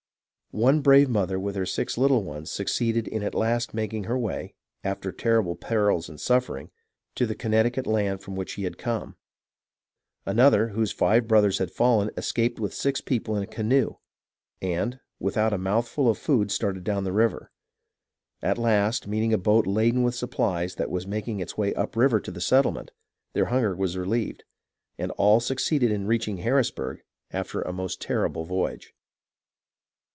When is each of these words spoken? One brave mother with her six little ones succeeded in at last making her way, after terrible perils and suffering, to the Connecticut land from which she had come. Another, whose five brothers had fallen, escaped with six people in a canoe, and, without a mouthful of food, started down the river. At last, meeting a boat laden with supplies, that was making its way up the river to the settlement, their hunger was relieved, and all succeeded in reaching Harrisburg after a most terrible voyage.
One 0.53 0.81
brave 0.81 1.07
mother 1.09 1.39
with 1.39 1.55
her 1.55 1.65
six 1.65 1.97
little 1.97 2.25
ones 2.25 2.51
succeeded 2.51 3.07
in 3.07 3.23
at 3.23 3.33
last 3.33 3.73
making 3.73 4.03
her 4.03 4.19
way, 4.19 4.53
after 4.83 5.13
terrible 5.13 5.55
perils 5.55 6.09
and 6.09 6.19
suffering, 6.19 6.71
to 7.15 7.25
the 7.25 7.35
Connecticut 7.35 7.87
land 7.87 8.21
from 8.21 8.35
which 8.35 8.49
she 8.49 8.65
had 8.65 8.77
come. 8.77 9.15
Another, 10.25 10.67
whose 10.75 10.91
five 10.91 11.25
brothers 11.25 11.59
had 11.59 11.71
fallen, 11.71 12.11
escaped 12.17 12.59
with 12.59 12.73
six 12.73 12.99
people 12.99 13.37
in 13.37 13.43
a 13.43 13.47
canoe, 13.47 13.93
and, 14.61 14.99
without 15.19 15.53
a 15.53 15.57
mouthful 15.57 16.09
of 16.09 16.17
food, 16.17 16.51
started 16.51 16.83
down 16.83 17.05
the 17.05 17.13
river. 17.13 17.49
At 18.41 18.57
last, 18.57 19.07
meeting 19.07 19.31
a 19.31 19.37
boat 19.37 19.65
laden 19.65 20.03
with 20.03 20.15
supplies, 20.15 20.75
that 20.75 20.91
was 20.91 21.07
making 21.07 21.39
its 21.39 21.57
way 21.57 21.73
up 21.75 21.93
the 21.93 21.99
river 22.01 22.19
to 22.19 22.29
the 22.31 22.41
settlement, 22.41 22.91
their 23.31 23.45
hunger 23.45 23.73
was 23.73 23.95
relieved, 23.95 24.43
and 24.97 25.11
all 25.11 25.39
succeeded 25.39 25.91
in 25.91 26.07
reaching 26.07 26.39
Harrisburg 26.39 27.03
after 27.31 27.61
a 27.61 27.71
most 27.71 28.01
terrible 28.01 28.43
voyage. 28.43 28.93